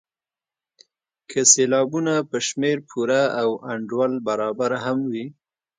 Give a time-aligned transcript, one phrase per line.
[1.29, 5.25] که سېلابونه په شمېر پوره او انډول برابر هم وي.